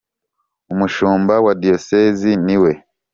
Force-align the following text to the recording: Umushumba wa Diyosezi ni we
Umushumba 0.73 1.33
wa 1.45 1.53
Diyosezi 1.61 2.31
ni 2.45 2.57
we 2.63 2.71